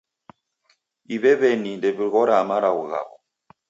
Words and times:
Ew'e 1.13 1.33
w'eni 1.39 1.71
ndewighoragha 1.77 2.47
malagho 2.49 2.83
ghaw'o. 2.91 3.15